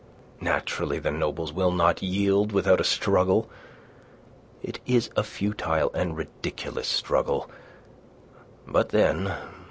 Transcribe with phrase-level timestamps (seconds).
[0.41, 3.47] Naturally the nobles will not yield without a struggle.
[4.63, 7.47] It is a futile and ridiculous struggle
[8.65, 9.35] but then...